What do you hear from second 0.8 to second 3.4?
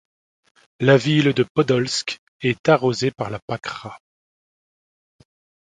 ville de Podolsk est arrosée par la